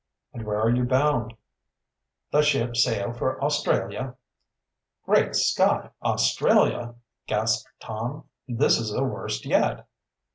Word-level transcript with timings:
"And 0.33 0.47
where 0.47 0.59
are 0.59 0.71
you 0.75 0.83
bound?" 0.83 1.35
"Da 2.31 2.41
ship 2.41 2.75
sail 2.75 3.13
for 3.13 3.39
Australia." 3.39 4.15
"Great 5.05 5.35
Scott! 5.35 5.93
Australia!" 6.01 6.95
gasped 7.27 7.69
Tom. 7.79 8.23
"This 8.47 8.79
is 8.79 8.91
the 8.91 9.03
worst 9.03 9.45
yet." 9.45 9.87